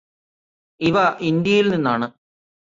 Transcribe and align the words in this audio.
ഇവ 0.81 0.95
ഇന്ത്യയിൽ 1.29 1.69
നിന്നാണ് 1.71 2.07